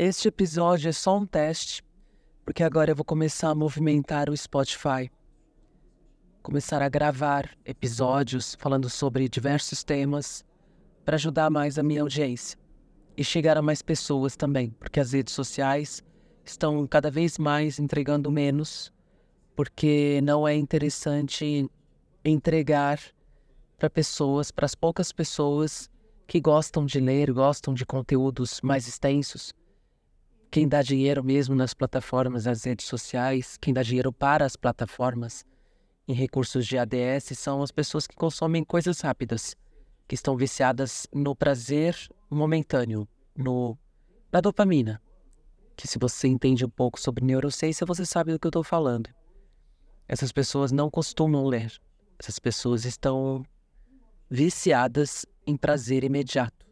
[0.00, 1.82] Este episódio é só um teste,
[2.44, 5.10] porque agora eu vou começar a movimentar o Spotify.
[6.40, 10.44] Começar a gravar episódios falando sobre diversos temas
[11.04, 12.56] para ajudar mais a minha audiência
[13.16, 16.00] e chegar a mais pessoas também, porque as redes sociais
[16.44, 18.92] estão cada vez mais entregando menos,
[19.56, 21.68] porque não é interessante
[22.24, 23.00] entregar
[23.76, 25.90] para pessoas, para as poucas pessoas
[26.24, 29.52] que gostam de ler, gostam de conteúdos mais extensos.
[30.50, 35.44] Quem dá dinheiro mesmo nas plataformas, nas redes sociais, quem dá dinheiro para as plataformas
[36.06, 39.54] em recursos de ADS são as pessoas que consomem coisas rápidas,
[40.06, 41.94] que estão viciadas no prazer
[42.30, 43.06] momentâneo,
[43.36, 43.76] no
[44.32, 45.02] na dopamina.
[45.76, 49.10] Que se você entende um pouco sobre neurociência, você sabe do que eu estou falando.
[50.08, 51.78] Essas pessoas não costumam ler.
[52.18, 53.44] Essas pessoas estão
[54.30, 56.66] viciadas em prazer imediato,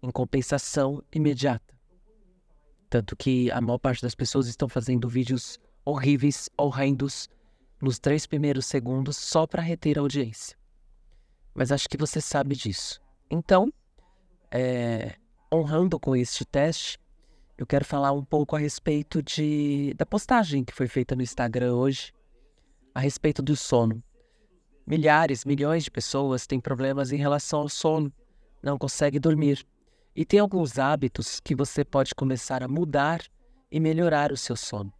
[0.00, 1.79] em compensação imediata.
[2.90, 7.28] Tanto que a maior parte das pessoas estão fazendo vídeos horríveis, horrendos,
[7.80, 10.58] nos três primeiros segundos só para reter a audiência.
[11.54, 13.00] Mas acho que você sabe disso.
[13.30, 13.72] Então,
[14.50, 15.14] é,
[15.52, 16.98] honrando com este teste,
[17.56, 21.74] eu quero falar um pouco a respeito de, da postagem que foi feita no Instagram
[21.74, 22.12] hoje,
[22.94, 24.02] a respeito do sono.
[24.86, 28.12] Milhares, milhões de pessoas têm problemas em relação ao sono,
[28.62, 29.64] não conseguem dormir.
[30.14, 33.22] E tem alguns hábitos que você pode começar a mudar
[33.70, 34.92] e melhorar o seu sono.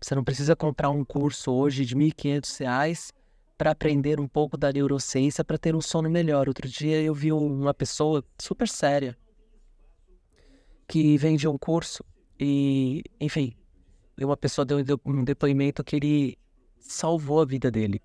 [0.00, 3.12] Você não precisa comprar um curso hoje de R$ 1.500
[3.56, 6.48] para aprender um pouco da neurociência para ter um sono melhor.
[6.48, 9.16] Outro dia eu vi uma pessoa super séria
[10.88, 12.02] que vende um curso
[12.38, 13.54] e, enfim,
[14.18, 16.38] uma pessoa deu um depoimento que ele
[16.78, 18.02] salvou a vida dele.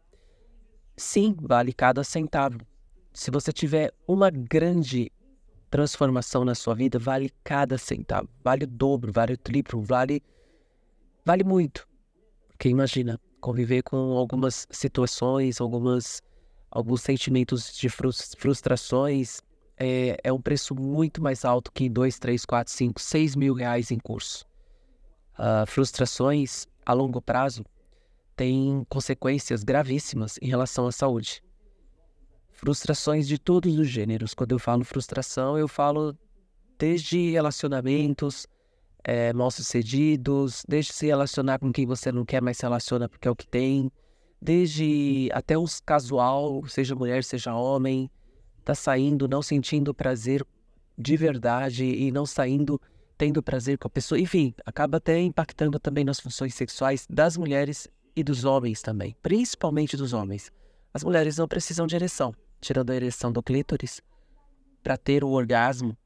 [0.96, 2.60] Sim, vale cada centavo.
[3.14, 5.12] Se você tiver uma grande
[5.70, 8.30] transformação na sua vida, vale cada centavo.
[8.44, 10.24] Vale o dobro, vale o triplo, vale,
[11.26, 11.88] vale muito.
[12.50, 16.22] Porque imagina, conviver com algumas situações, algumas,
[16.72, 19.42] alguns sentimentos de frustrações,
[19.78, 23.92] é, é um preço muito mais alto que 2, 3, 4, 5, 6 mil reais
[23.92, 24.46] em curso.
[25.38, 27.66] Uh, frustrações a longo prazo
[28.36, 31.44] tem consequências gravíssimas em relação à saúde.
[32.56, 34.34] Frustrações de todos os gêneros.
[34.34, 36.18] Quando eu falo frustração, eu falo
[36.78, 38.48] desde relacionamentos
[39.04, 43.28] é, mal sucedidos, desde se relacionar com quem você não quer mais se relaciona porque
[43.28, 43.92] é o que tem,
[44.42, 48.10] desde até os casual, seja mulher, seja homem,
[48.64, 50.46] tá saindo não sentindo prazer
[50.98, 52.82] de verdade e não saindo
[53.18, 54.20] tendo prazer com a pessoa.
[54.20, 59.96] Enfim, acaba até impactando também nas funções sexuais das mulheres e dos homens também, principalmente
[59.96, 60.52] dos homens.
[60.94, 64.02] As mulheres não precisam de ereção, tirando a ereção do clítoris,
[64.84, 65.98] para ter o orgasmo.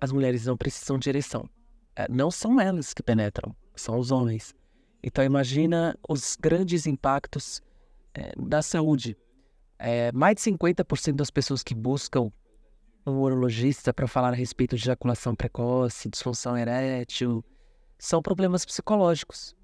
[0.00, 1.48] As mulheres não precisam de ereção.
[1.96, 4.54] É, não são elas que penetram, são os homens.
[5.02, 7.60] Então imagina os grandes impactos
[8.14, 9.16] é, da saúde.
[9.78, 12.30] É, mais de 50% das pessoas que buscam
[13.04, 17.44] um urologista para falar a respeito de ejaculação precoce, disfunção erétil,
[17.98, 19.56] são problemas psicológicos.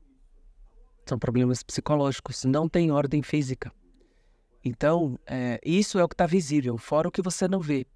[1.07, 3.73] São problemas psicológicos, não tem ordem física.
[4.69, 7.87] Então, é, isso é o que está visível, fora o que você não vê.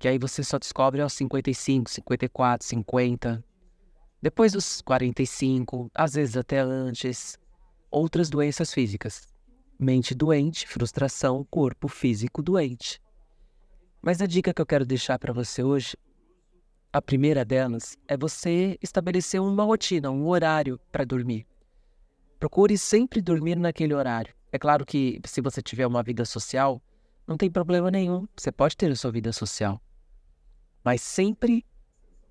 [0.00, 3.44] Que aí você só descobre aos 55, 54, 50.
[4.20, 7.38] Depois dos 45, às vezes até antes.
[7.88, 9.28] Outras doenças físicas.
[9.78, 13.00] Mente doente, frustração, corpo físico doente.
[14.02, 15.96] Mas a dica que eu quero deixar para você hoje,
[16.92, 21.46] a primeira delas, é você estabelecer uma rotina, um horário para dormir.
[22.40, 24.34] Procure sempre dormir naquele horário.
[24.50, 26.80] É claro que se você tiver uma vida social,
[27.26, 28.26] não tem problema nenhum.
[28.36, 29.80] Você pode ter a sua vida social.
[30.82, 31.66] Mas sempre,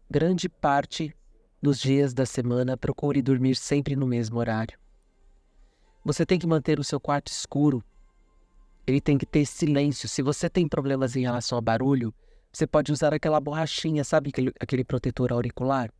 [0.09, 1.15] grande parte
[1.61, 4.77] dos dias da semana, procure dormir sempre no mesmo horário.
[6.03, 7.83] Você tem que manter o seu quarto escuro.
[8.87, 10.09] Ele tem que ter silêncio.
[10.09, 12.13] Se você tem problemas em relação a barulho,
[12.51, 15.91] você pode usar aquela borrachinha, sabe aquele, aquele protetor auricular?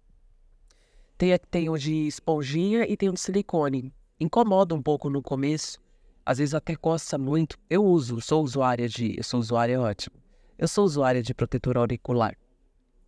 [1.18, 3.94] Tem, tem o de esponjinha e tem o de silicone.
[4.20, 5.80] Incomoda um pouco no começo,
[6.28, 7.58] às vezes até coça muito.
[7.70, 9.16] Eu uso, sou usuária de.
[9.18, 10.18] Eu sou usuária, é ótimo.
[10.58, 12.36] Eu sou usuária de protetor auricular.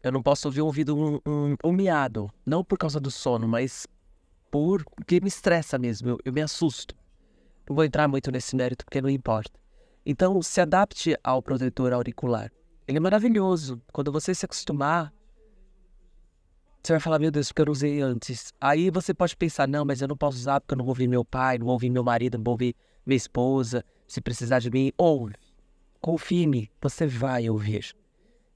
[0.02, 3.46] Eu não posso ouvir um ouvido um, um, um miado, não por causa do sono,
[3.46, 3.86] mas
[4.50, 6.96] por porque me estressa mesmo, eu, eu me assusto.
[7.68, 9.60] Não vou entrar muito nesse mérito porque não importa.
[10.06, 12.50] Então, se adapte ao protetor auricular.
[12.88, 13.82] Ele é maravilhoso.
[13.92, 15.14] Quando você se acostumar,
[16.82, 18.54] você vai falar, meu Deus, porque eu não usei antes.
[18.60, 21.08] Aí você pode pensar, não, mas eu não posso usar porque eu não vou ouvir
[21.08, 23.84] meu pai, não vou ouvir meu marido, não vou ouvir minha esposa.
[24.08, 25.36] Se precisar de mim, ouve.
[26.02, 27.94] Confie-me, você vai ouvir.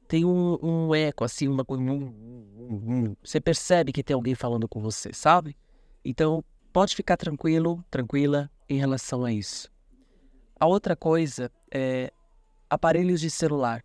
[0.07, 5.13] Tem um, um eco, assim, uma, um, você percebe que tem alguém falando com você,
[5.13, 5.55] sabe?
[6.03, 9.69] Então, pode ficar tranquilo, tranquila em relação a isso.
[10.59, 12.11] A outra coisa é
[12.69, 13.83] aparelhos de celular.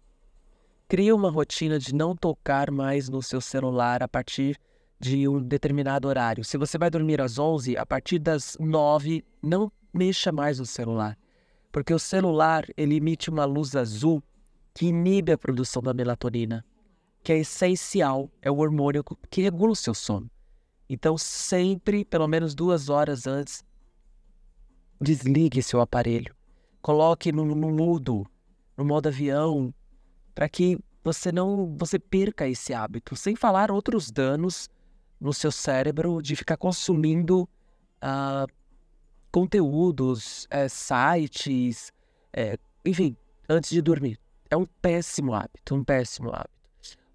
[0.88, 4.58] Cria uma rotina de não tocar mais no seu celular a partir
[4.99, 6.43] de um determinado horário.
[6.43, 11.19] Se você vai dormir às 11, a partir das 9, não mexa mais no celular.
[11.70, 14.23] Porque o celular, ele emite uma luz azul
[14.73, 16.64] que inibe a produção da melatonina,
[17.23, 20.31] que é essencial, é o hormônio que regula o seu sono.
[20.88, 23.62] Então, sempre, pelo menos duas horas antes,
[24.99, 26.34] desligue seu aparelho.
[26.81, 28.26] Coloque no, no mudo,
[28.75, 29.75] no modo avião,
[30.38, 34.70] para que você não você perca esse hábito, sem falar outros danos
[35.20, 37.43] no seu cérebro de ficar consumindo
[38.00, 38.46] uh,
[39.32, 41.93] conteúdos, é, sites,
[42.32, 43.17] é, enfim,
[43.49, 44.17] antes de dormir.
[44.49, 46.55] É um péssimo hábito, um péssimo hábito.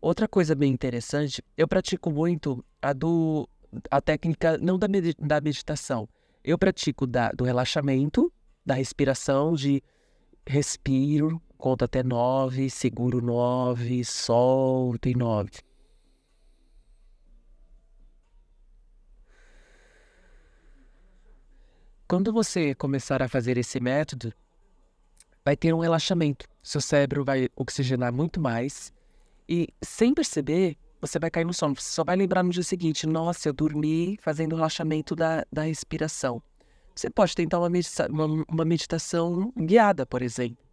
[0.02, 3.48] Outra coisa bem interessante, eu pratico muito a do
[3.90, 6.10] a técnica não da, med da meditação.
[6.44, 8.30] Eu pratico da, do relaxamento,
[8.66, 9.82] da respiração, de
[10.46, 15.50] respiro, conta até nove, seguro nove, solto em nove.
[22.06, 24.34] Quando você começar a fazer esse método,
[25.46, 26.50] vai ter um relaxamento.
[26.62, 28.92] Seu cérebro vai oxigenar muito mais
[29.48, 31.76] e, sem perceber, você vai cair no sono.
[31.76, 36.44] Você só vai lembrar no dia seguinte: nossa, eu dormi fazendo relaxamento da, da respiração.
[36.94, 40.73] Você pode tentar uma, medita uma, uma meditação guiada, por exemplo.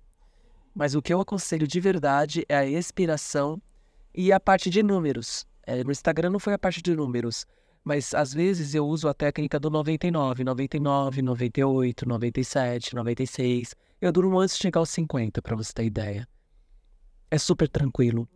[0.75, 3.61] Mas o que eu aconselho de verdade é a expiração
[4.15, 5.47] e a parte de números.
[5.67, 7.47] É, no Instagram não foi a parte de números,
[7.85, 13.75] mas às vezes eu uso a técnica do 99, 99, 98, 97, 96.
[14.01, 16.29] Eu durmo antes de chegar aos 50, para você ter ideia.
[17.31, 18.29] É super tranquilo.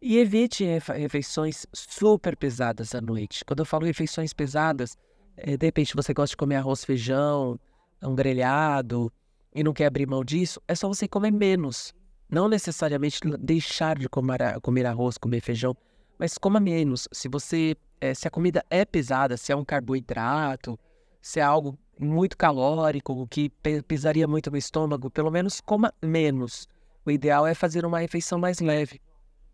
[0.00, 3.44] E evite refeições super pesadas à noite.
[3.44, 4.96] Quando eu falo refeições pesadas,
[5.36, 7.58] é, de repente você gosta de comer arroz, feijão,
[8.02, 9.12] um grelhado,
[9.54, 11.94] e não quer abrir mão disso, é só você comer menos.
[12.30, 15.74] Não necessariamente deixar de comer, comer arroz, comer feijão,
[16.18, 17.08] mas coma menos.
[17.12, 20.78] Se você, é, se a comida é pesada, se é um carboidrato,
[21.22, 23.50] se é algo muito calórico, que
[23.86, 26.68] pesaria muito no estômago, pelo menos coma menos.
[27.04, 29.00] O ideal é fazer uma refeição mais leve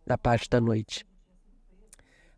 [0.04, 1.06] na parte da noite.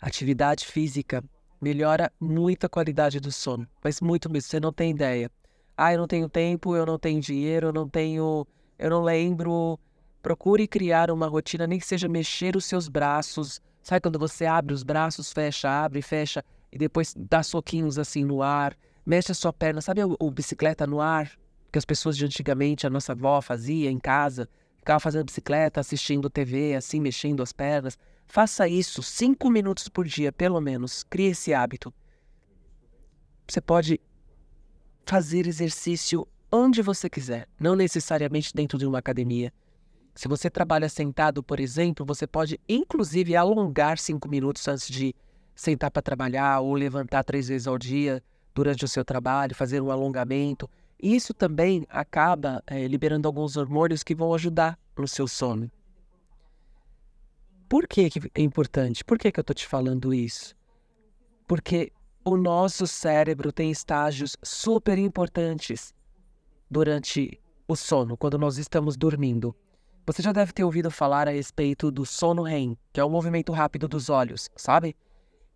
[0.01, 1.25] Atividade física
[1.61, 5.31] melhora muito a qualidade do sono, mas muito mesmo, você não tem ideia.
[5.77, 8.47] Ah, eu não tenho tempo, eu não tenho dinheiro, eu não tenho,
[8.79, 9.79] eu não lembro.
[10.23, 13.61] Procure criar uma rotina, nem que seja mexer os seus braços.
[13.83, 18.43] Sabe quando você abre os braços, fecha, abre, fecha e depois dá soquinhos assim no
[18.43, 21.31] ar, mexe a sua perna, sabe o, o bicicleta no ar
[21.71, 26.31] que as pessoas de antigamente, a nossa avó fazia em casa, ficava fazendo bicicleta, assistindo
[26.31, 27.99] TV, assim mexendo as pernas.
[28.27, 31.03] Faça isso cinco minutos por dia, pelo menos.
[31.05, 31.93] Crie esse hábito.
[33.47, 34.01] Você pode
[35.07, 39.53] fazer exercício onde você quiser, não necessariamente dentro de uma academia.
[40.15, 45.15] Se você trabalha sentado, por exemplo, você pode inclusive alongar cinco minutos antes de
[45.55, 48.23] sentar para trabalhar ou levantar três vezes ao dia
[48.53, 50.69] durante o seu trabalho, fazer um alongamento.
[51.01, 55.71] Isso também acaba é, liberando alguns hormônios que vão ajudar no seu sono.
[57.69, 59.05] Por que, é importante?
[59.05, 60.57] Por que, que eu estou te falando isso?
[61.47, 61.93] Porque
[62.27, 65.95] o nosso cérebro tem estágios super importantes
[66.69, 69.55] durante o sono, quando nós estamos dormindo.
[70.05, 73.53] Você já deve ter ouvido falar a respeito do sono REM, que é o movimento
[73.53, 74.97] rápido dos olhos, sabe?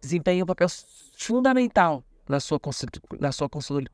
[0.00, 0.68] Desempenha um papel
[1.16, 2.60] fundamental na sua,
[3.18, 3.48] na sua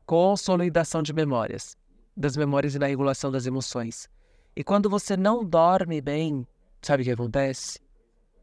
[0.05, 1.75] consolidação de memórias,
[2.15, 4.07] das memórias e na regulação das emoções.
[4.55, 6.45] E quando você não dorme bem,
[6.83, 7.79] sabe o que acontece?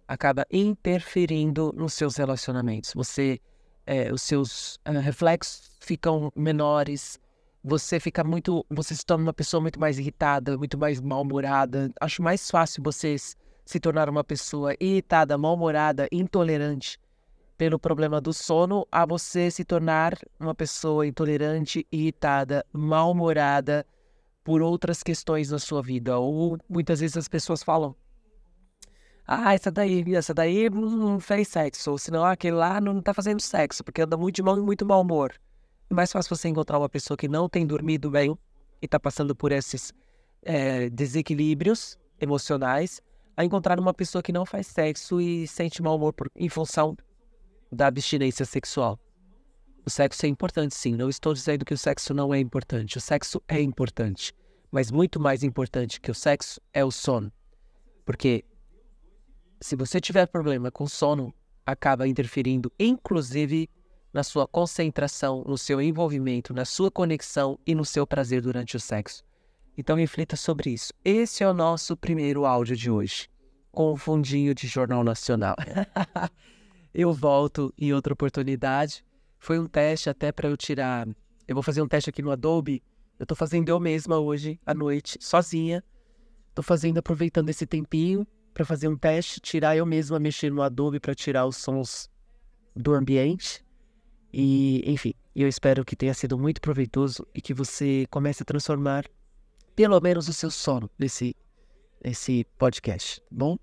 [0.08, 2.92] Acaba interferindo nos seus relacionamentos.
[2.94, 3.40] Você
[3.86, 7.18] é, os seus uh, reflexos ficam menores,
[7.62, 11.90] você fica muito, você se torna uma pessoa muito mais irritada, muito mais mal-humorada.
[12.00, 13.16] Acho mais fácil você
[13.64, 16.98] se tornar uma pessoa irritada, mal-humorada, intolerante
[17.56, 23.86] pelo problema do sono, a você se tornar uma pessoa intolerante, irritada, mal-humorada
[24.42, 26.18] por outras questões na sua vida.
[26.18, 27.96] Ou muitas vezes as pessoas falam:
[29.26, 31.92] ah, essa daí, essa daí não fez sexo.
[31.92, 35.00] Ou senão aquele lá não tá fazendo sexo, porque anda muito de mal, muito mau
[35.00, 35.32] humor.
[35.90, 38.36] É mais fácil você encontrar uma pessoa que não tem dormido bem
[38.82, 39.92] e tá passando por esses
[40.42, 43.00] é, desequilíbrios emocionais,
[43.36, 46.96] a encontrar uma pessoa que não faz sexo e sente mau humor por, em função
[47.72, 48.98] da abstinência sexual.
[49.86, 50.94] O sexo é importante, sim.
[50.94, 52.96] Não estou dizendo que o sexo não é importante.
[52.96, 54.32] O sexo é importante.
[54.70, 57.30] Mas muito mais importante que o sexo é o sono.
[58.04, 58.44] Porque
[59.64, 61.32] se você tiver problema com sono,
[61.64, 63.66] acaba interferindo, inclusive,
[64.12, 68.80] na sua concentração, no seu envolvimento, na sua conexão e no seu prazer durante o
[68.80, 69.24] sexo.
[69.74, 70.92] Então reflita sobre isso.
[71.02, 73.26] Esse é o nosso primeiro áudio de hoje,
[73.72, 75.56] com um fundinho de Jornal Nacional.
[76.92, 79.02] eu volto em outra oportunidade.
[79.38, 81.08] Foi um teste até para eu tirar.
[81.48, 82.82] Eu vou fazer um teste aqui no Adobe.
[83.18, 85.82] Eu estou fazendo eu mesma hoje à noite, sozinha.
[86.50, 91.00] Estou fazendo aproveitando esse tempinho para fazer um teste, tirar eu mesma mexer no Adobe
[91.00, 92.08] para tirar os sons
[92.74, 93.64] do ambiente.
[94.32, 99.04] E, enfim, eu espero que tenha sido muito proveitoso e que você comece a transformar
[99.74, 101.36] pelo menos o seu sono nesse,
[102.02, 103.58] nesse podcast, tá bom?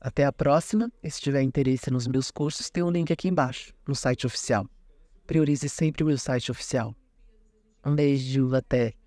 [0.00, 0.90] Até a próxima.
[1.02, 4.66] E se tiver interesse nos meus cursos, tem um link aqui embaixo, no site oficial.
[5.26, 6.94] Priorize sempre o meu site oficial.
[7.84, 9.01] Um beijo, até!